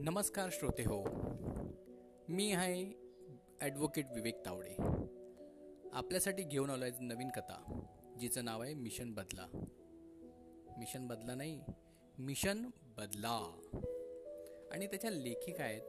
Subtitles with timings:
[0.00, 1.04] नमस्कार श्रोते हो
[2.28, 2.92] मी आहे
[3.60, 4.74] ॲडव्होकेट विवेक तावडे.
[5.92, 7.86] आपल्यासाठी घेऊन आलो आहे नवीन कथा
[8.20, 9.46] जिचं नाव आहे मिशन बदला.
[10.78, 11.60] मिशन बदला नाही
[12.18, 13.60] मिशन बदला.
[14.72, 15.82] आणि त्याच्या लेखिका आहेत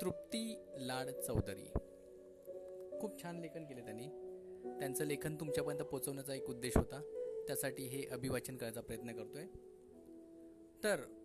[0.00, 1.72] तृप्ती लाड चौधरी.
[3.00, 4.08] खूप छान लेखन केले त्यांनी.
[4.78, 7.00] त्यांचं लेखन तुमच्यापर्यंत पोचवण्याचा एक उद्देश होता.
[7.46, 9.46] त्यासाठी हे अभिवाचन करायचा प्रयत्न करतोय.
[10.84, 11.23] तर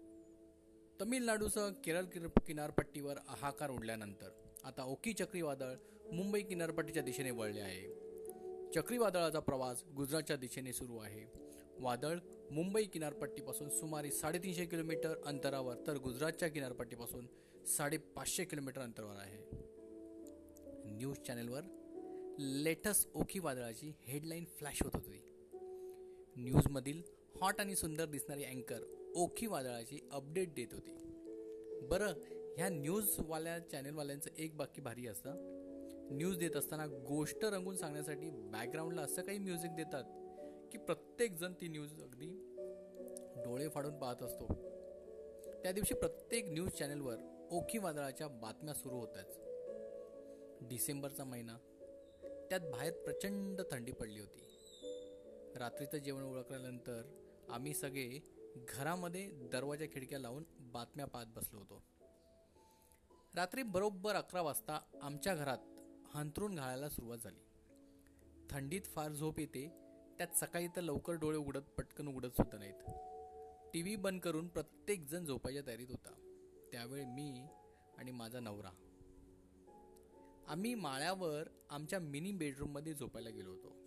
[1.02, 2.05] तमिळनाडूसह केरळ
[2.48, 4.30] किनारपट्टीवर हाहाकार उडल्यानंतर
[4.63, 5.73] आता ओकी चक्रीवादळ
[6.13, 8.72] मुंबई किनारपट्टीच्या दिशेने वळले आहे.
[8.75, 11.25] चक्रीवादळाचा प्रवास गुजरातच्या दिशेने सुरू आहे.
[11.80, 12.17] वादळ
[12.52, 17.27] मुंबई किनारपट्टीपासून सुमारे साडेतीनशे किलोमीटर अंतरावर तर गुजरातच्या किनारपट्टीपासून
[17.67, 19.44] साडेपाचशे किलोमीटर अंतरावर आहे.
[20.86, 21.61] न्यूज चॅनेलवर
[22.39, 25.22] लेटेस्ट ओखी वादळाची हेडलाईन फ्लॅश होत होती.
[26.36, 27.02] न्यूजमधील
[27.41, 30.91] हॉट आणि सुंदर दिसणारी अँकर ओखी वादळाची अपडेट देत होती.
[31.81, 32.14] बरं
[32.58, 35.31] ह्या न्यूजवाल्या चॅनेलवाल्यांचं एक बाकी भारी असतं.
[36.11, 40.03] न्यूज देत असताना गोष्ट रंगून सांगण्यासाठी बॅकग्राऊंडला असं काही म्युझिक देतात
[40.72, 42.56] की प्रत्येकजण ती न्यूज अगदी
[43.38, 44.45] डोळे फाडून पाहत असतो.
[45.64, 49.39] त्या दिवशी प्रत्येक न्यूज चॅनेलवर ओखी वादळाच्या बातम्या सुरू होत्याच.
[50.62, 51.58] डिसेंबरचा महिना.
[52.50, 54.39] त्यात बाहेर प्रचंड थंडी पडली होती.
[55.56, 57.02] रात्रीचं जेवण ओळखल्यानंतर
[57.50, 61.84] आम्ही सगळे घरामध्ये दरवाजा खिडक्या लावून बातम्या पाहत बसलो होतो.
[63.36, 65.58] रात्री बरोबर अकरा वाजता आमच्या घरात
[66.16, 67.40] हंतरून घालायला सुरुवात झाली.
[68.50, 69.72] थंडीत फार झोप येते
[70.18, 72.84] त्यात सकाळी तर लवकर डोळे उघडत पटकन उघडत सुद्धा नाहीत.
[73.74, 76.12] टी व्ही बंद करून प्रत्येकजण झोपायच्या तयारीत होता.
[76.72, 77.48] त्यावेळी मी
[77.98, 78.70] आणि माझा नवरा.
[80.48, 83.78] आम्ही माळ्यावर आमच्या मिनी बेडरूममध्ये झोपायला गेलो होतो.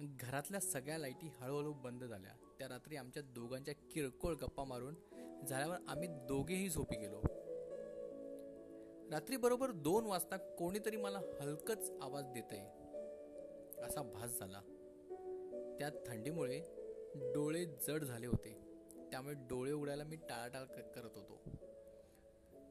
[0.00, 2.32] घरातल्या सगळ्या लाईटी हळूहळू बंद झाल्या.
[2.58, 4.94] त्या रात्री आमच्या दोघांच्या किरकोळ गप्पा मारून
[5.48, 7.22] झाल्यावर आम्ही दोघेही झोपी गेलो.
[9.12, 12.66] रात्री बरोबर दोन वाजता कोणीतरी मला हलकच आवाज देत आहे
[13.82, 14.60] असा भास झाला.
[15.78, 16.60] त्या थंडीमुळे
[17.14, 18.56] डोळे जड झाले होते.
[19.12, 21.40] त्यामुळे डोळे उडायला मी टाळाटाळ करत होतो.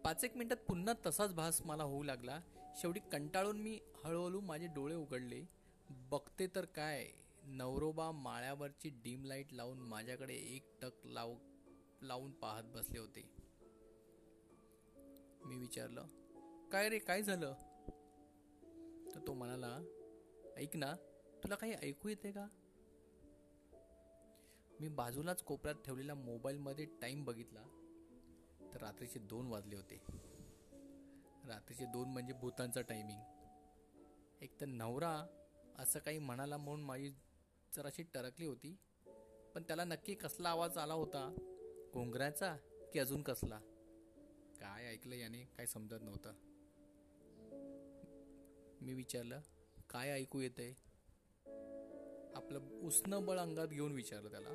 [0.05, 2.39] पाच एक मिनिटात पुन्हा तसाच भास मला होऊ लागला.
[2.75, 5.58] शेवटी कंटाळून मी हळूहळू माझे डोळे उघडले.
[5.89, 7.07] बघते तर काय
[7.43, 11.35] नवरोबा माळ्यावरची डीम लाइट लावून माझ्याकडे एक टक लाव
[12.01, 13.21] लावून पाहत बसले होते.
[15.45, 16.07] मी विचारलं
[16.71, 17.53] काय रे काय झालं?
[19.15, 19.79] तर तो म्हणाला
[20.57, 20.93] ऐक ना
[21.43, 22.47] तुला काही ऐकू येते का?
[24.79, 27.63] मी बाजूलाच कोपऱ्यात ठेवलेल्या मोबाईलमध्ये टाईम बघितला
[28.73, 30.01] तर रात्रीचे दोन वाजले होते.
[31.47, 33.19] रात्रीचे दोन म्हणजे भूतांचा टायमिंग.
[34.41, 35.38] एक तर नवरा
[35.79, 37.09] असं काही म्हणाला म्हणून माझी
[37.75, 38.77] जराशी टरकली होती.
[39.55, 41.35] पण त्याला नक्की कसला आवाज आला होता?
[41.93, 42.57] घोंगऱ्याचा
[42.93, 43.59] की अजून कसला?
[44.59, 45.43] काय ऐकलं याने?
[45.43, 46.33] काय समजत नव्हतं.
[48.81, 49.41] मी विचारलं
[49.89, 50.73] काय ऐकू येतंय?
[52.35, 54.49] आपलं उष्ण बळ अंगात घेऊन विचारलं त्याला.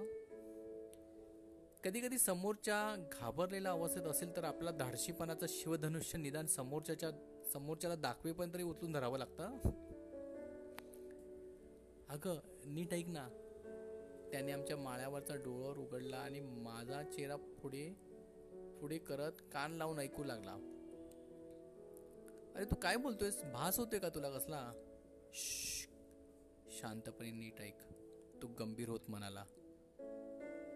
[1.85, 7.11] कधी कधी समोरच्या घाबरलेल्या अवस्थेत असेल तर आपला धाडशीपणाचं शिवधनुष्य निदान समोरच्याच्या
[7.53, 9.59] समोरच्याला दाखवेपर्यंत तरी उचलून धरावं लागतं.
[12.15, 13.29] अगं नीट ऐक ना.
[14.33, 17.93] त्याने आमच्या माळ्यावरचा डोळ्यावर उघडला आणि माझा चेहरा पुढे
[18.81, 20.53] पुढे करत कान लावून ऐकू लागला.
[22.57, 23.43] अरे तू काय बोलतोयस?
[23.43, 24.73] भास होते का तुला कसला?
[26.71, 27.79] शांतपणे नीट ऐक.
[28.43, 29.45] तू गंभीर होत म्हणाला.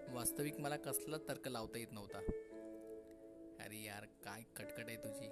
[0.08, 2.18] वास्तविक मला कसला तर्क लावता येत नव्हता.
[3.64, 5.28] अरे यार काय कटकट आहे तुझी.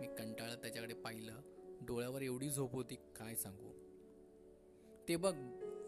[0.00, 1.40] मी कंटाळत त्याच्याकडे पाहिलं.
[1.80, 3.87] डोळ्यावर एवढी झोप होती काय सांगू?
[5.08, 5.34] ते बघ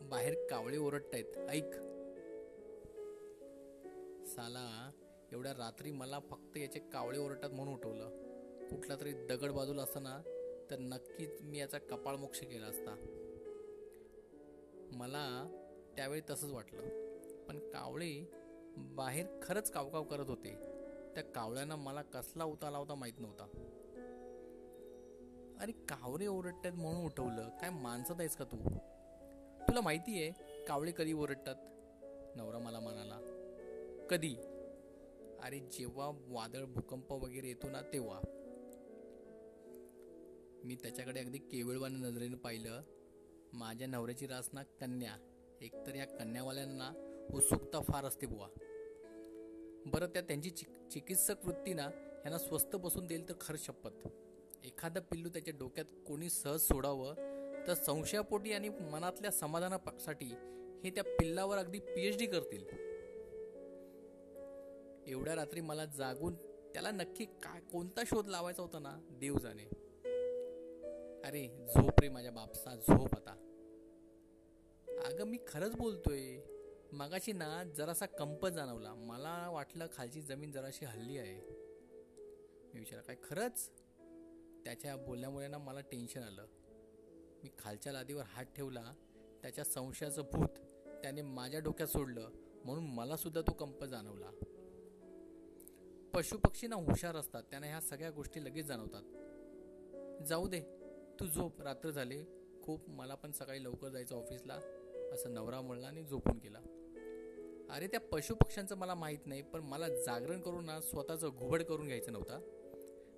[0.03, 1.39] बाहेर कावळे ओरडतायत.
[1.49, 1.75] ऐक.
[4.27, 4.91] साला
[5.33, 8.09] एवढ्या रात्री मला फक्त याचे कावळे ओरडतात म्हणून उठवलं.
[8.69, 10.23] कुठला तरी दगड बाजूला असताना
[10.71, 12.97] तर नक्कीच मी याचा कपाळ मोक्ष केला असता.
[14.93, 15.57] मला
[15.97, 16.83] त्यावेळी तसंच वाटलं.
[17.47, 18.31] पण कावळे
[18.77, 20.55] बाहेर खरंच कावकाव करत होते.
[21.15, 23.45] त्या कावळ्यांना मला कसला उताला होता माहीत नव्हता.
[25.61, 27.49] अरे कावरे ओरडतात म्हणून उठवलं.
[27.49, 28.57] काय माणसत आहेस का तू?
[29.69, 30.31] तुला माहिती आहे
[30.65, 31.55] कावळे कधी ओरडतात?
[32.37, 33.19] नवरा मला म्हणाला
[34.11, 34.37] कधी?
[35.43, 38.21] अरे जेव्हा वादळ भूकंप वगैरे येतो ना तेव्हा.
[40.65, 42.83] मी त्याच्याकडे अगदी केवळवान नजरेनं पाहिलं.
[43.53, 45.17] माझ्या नवऱ्याची रास ना कन्या.
[45.61, 48.49] एकतर या कन्यावाल्यांना उत्सुकता फार असते बुवा.
[49.87, 51.91] बरं त्या त्यांची चिक चिकित्सक वृत्ती ना
[52.25, 54.09] यांना स्वस्त बसून देईल तर खरं शपथ.
[54.65, 57.15] एखादं पिल्लू त्याच्या डोक्यात कोणी सहज सोडावं
[57.67, 60.35] तर संशयापोटी आणि मनातल्या समाधानासाठी
[60.85, 62.65] हे त्या पिल्लावर अगदी पीएच डी करतील.
[65.07, 66.35] एवढ्या रात्री मला जागून
[66.75, 69.65] त्याला नक्की काय कोणता शोध लावायचा होता ना देव जाणे.
[71.25, 73.47] अरे झोप रे माझ्या बापसा झोप आता.
[75.07, 76.41] अगं मी खरंच बोलतोय.
[76.93, 78.95] मगाशी ना जरासा कंप जाणवला.
[78.95, 81.41] मला वाटलं खालची जमीन जराशी हल्ली आहे.
[82.75, 83.71] मी विचार काय खरंच?
[84.65, 86.47] त्याच्या बोलण्यामुळे ना मला टेन्शन आलं.
[87.43, 88.95] मी खालच्या लादीवर हात ठेवला
[89.43, 90.59] त्याच्या संशयाचं भूत
[91.03, 92.31] त्याने माझ्या डोक्यात सोडलं
[92.65, 94.31] म्हणून मलासुद्धा तो कंप जाणवला.
[96.15, 99.03] पशुपक्षी ना हुशार असतात त्यांना ह्या सगळ्या गोष्टी लगेच जाणवतात.
[100.27, 100.61] जाऊ दे
[101.21, 102.25] तू झोप रात्र झाली
[102.63, 104.55] खूप मला पण सकाळी लवकर जायचं ऑफिसला
[105.13, 106.59] असं नवरा म्हणला आणि झोपून गेला.
[107.71, 112.13] अरे त्या पशुपक्ष्यांचं मला माहीत नाही पण मला जागरण करून ना स्वतःचं घुबड करून घ्यायचं
[112.13, 112.41] नव्हता.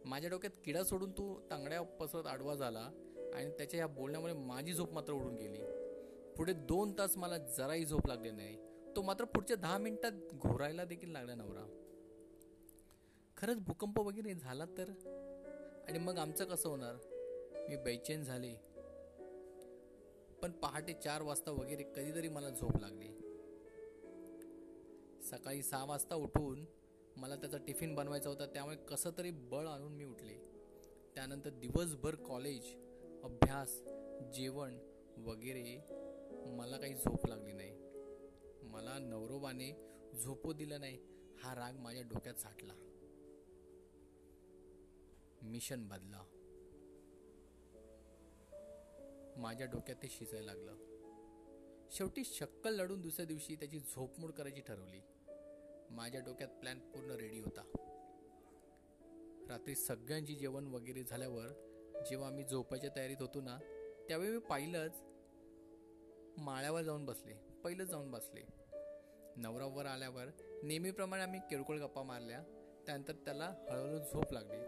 [0.04, 2.90] माझ्या डोक्यात किडा सोडून तू तांगड्या पसरत आडवा झाला
[3.34, 5.58] आणि त्याच्या या बोलण्यामुळे माझी झोप मात्र उडून गेली.
[6.37, 8.56] पुढे दोन तास मला जराही झोप लागली नाही.
[8.96, 11.79] तो मात्र पुढच्या दहा मिनिटात घोरायला देखील लागला नवरा.
[13.37, 14.88] खरंच भूकंप वगैरे झाला तर?
[15.88, 16.96] आणि मग आमचं कसं होणार?
[17.69, 18.55] मी बेचैन झाले.
[20.43, 23.08] पण पहाटे चार वाजता वगैरे कधीतरी मला झोप लागली.
[25.23, 26.64] सकाळी सहा वाजता उठून
[27.17, 30.35] मला त्याचा टिफिन बनवायचा होता त्यामुळे कसं तरी बळ आणून मी उठले.
[31.14, 32.81] त्यानंतर दिवसभर कॉलेज
[33.22, 33.82] अभ्यास
[34.34, 34.78] जेवण
[35.16, 35.80] वगैरे
[36.56, 37.70] मला काही झोप लागली नाही.
[38.62, 39.72] मला नवरोबाने
[40.22, 40.98] झोपू दिलं नाही.
[41.38, 42.72] हा राग माझ्या डोक्यात साठला.
[45.42, 46.24] मिशन बदला.
[49.36, 50.76] माझ्या डोक्यात ते शिजायला लागलं.
[51.90, 55.00] शेवटी शक्कल लढून दुसऱ्या दिवशी त्याची झोपमोड करायची ठरवली.
[55.90, 57.62] माझ्या डोक्यात प्लॅन पूर्ण रेडी होता.
[59.48, 61.71] रात्री सगळ्यांची जेवण वगैरे झाल्यावर
[62.10, 63.58] जेव्हा आम्ही झोपायच्या तयारीत होतो ना
[64.08, 65.02] त्यावेळी मी पहिलंच
[66.38, 67.34] माळ्यावर जाऊन बसले
[67.64, 68.40] पहिलंच जाऊन बसले.
[69.36, 70.24] नवरावर आल्यावर
[70.62, 72.42] नेहमीप्रमाणे आम्ही किरकोळ गप्पा मारल्या
[72.86, 74.58] त्यानंतर त्याला हळूहळू झोप लागली.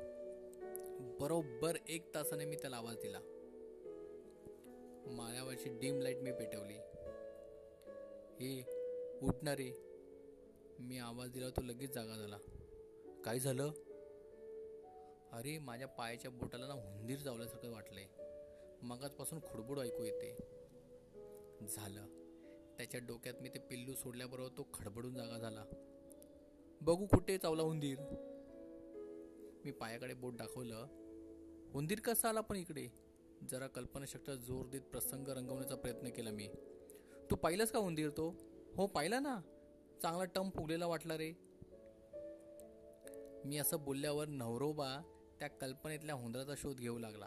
[1.20, 3.20] बरोबर एक तासाने मी त्याला आवाज दिला.
[5.06, 6.74] माळ्यावरची डीम लाइट मी पेटवली.
[8.40, 8.64] हे
[9.22, 9.72] उठणारे
[10.78, 12.38] मी आवाज दिला तो लगेच जागा झाला.
[13.24, 13.70] काय झालं?
[15.34, 18.04] अरे माझ्या पायाच्या बोटाला ना हुंदीर चावल्यासारखं वाटलंय.
[18.82, 20.36] मगाचपासून खुडबुड ऐकू येते.
[21.66, 22.06] झालं.
[22.78, 25.64] त्याच्या डोक्यात मी ते पिल्लू सोडल्याबरोबर तो खडबडून जागा झाला.
[26.82, 27.98] बघू कुठे चावला हुंदीर
[29.64, 30.86] मी पायाकडे बोट दाखवलं.
[31.72, 32.88] हुंदीर कसा आला पण इकडे?
[33.50, 36.48] जरा कल्पनाशक्ती जोर देत प्रसंग रंगवण्याचा प्रयत्न केला मी.
[37.30, 38.34] तू पाहिलंस का हुंदीर तो?
[38.76, 39.40] हो पाहिला ना.
[40.02, 41.32] चांगला टम फुगलेला वाटला रे.
[43.44, 45.13] मी असं बोलल्यावर नवरोबा
[45.44, 47.26] त्या कल्पनेतल्या हुंदराचा शोध घेऊ लागला.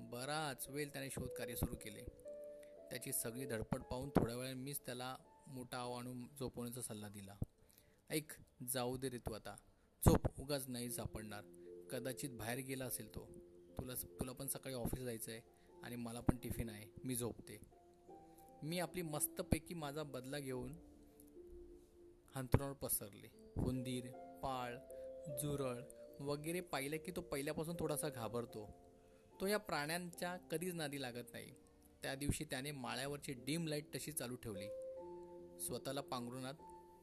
[0.00, 2.02] बराच वेळ त्याने शोधकार्य सुरू केले.
[2.90, 5.16] त्याची सगळी धडपड पाहून थोड्या वेळाने मीच त्याला
[5.46, 7.36] मोठा आव आणून झोपवण्याचा सल्ला दिला.
[8.10, 8.32] ऐक
[8.68, 9.56] जाऊ दे रे तू आता.
[10.06, 11.42] झोप उगाच नाही सापडणार.
[11.90, 13.26] कदाचित बाहेर गेला असेल तो.
[13.78, 15.40] तुला तुला पण सकाळी ऑफिस जायचं आहे
[15.82, 17.00] आणि मला पण टिफिन आहे.
[17.04, 17.60] मी झोपते.
[18.62, 20.72] मी आपली मस्तपैकी माझा बदला घेऊन
[22.34, 23.28] हंतरुणावर पसरले.
[23.56, 24.10] हुंदीर
[24.42, 24.76] पाळ
[25.40, 25.82] जुरळ
[26.20, 28.68] वगैरे पाहिलं की तो पहिल्यापासून थोडासा घाबरतो.
[29.40, 31.54] तो या प्राण्यांच्या कधीच नादी लागत नाही.
[32.02, 34.66] त्या दिवशी त्याने माळ्यावरची डीम लाइट तशी चालू ठेवली.
[35.60, 36.54] स्वतःला पांघरुणात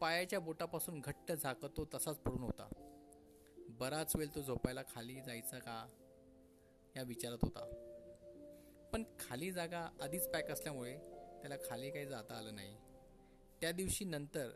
[0.02, 2.70] पायाच्या बोटापासून घट्ट झाकत तो तसाच पडून होता.
[3.58, 5.88] बराच वेळ तो झोपायला खाली जायचा का?
[6.96, 7.88] या विचारात होता.
[8.94, 10.98] पण खाली जागा आधीच पॅक असल्यामुळे
[11.42, 12.76] त्याला खाली काही जाता आलं नाही.
[13.62, 14.50] त्या दिवशी नंतर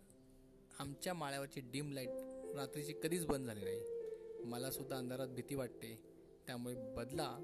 [0.80, 2.10] आमच्या माळ्यावरची डीम लाइट
[2.56, 3.95] रात्रीची कधीच बंद झाली नाही.
[4.46, 6.02] मलासुद्धा अंधारात भीती वाटते.
[6.48, 7.38] त्यामुळे बदला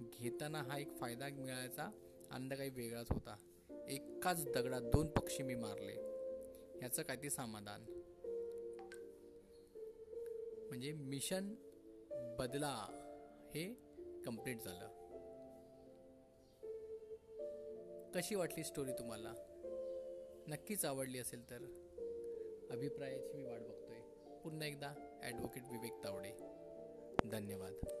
[0.00, 1.90] घेताना हा एक फायदा मिळायचा
[2.30, 3.36] अंदा काही वेगळाच होता.
[3.88, 5.92] एकाच दगडात दोन पक्षी मी मारले.
[6.78, 7.84] ह्याचं काय ते समाधान?
[10.68, 11.54] म्हणजे मिशन
[12.38, 12.74] बदला
[13.54, 13.74] हे
[14.26, 15.00] कंप्लीट झालं.
[18.14, 19.34] कशी वाटली स्टोरी तुम्हाला?
[20.48, 21.58] नक्कीच आवडली असेल तर.
[22.70, 24.00] अभिप्रायाची मी वाट बघतोय.
[24.44, 25.09] पुन्हा एकदा.
[25.22, 26.30] ॲडव्होकेट विवेक तावडे.
[27.30, 27.99] धन्यवाद.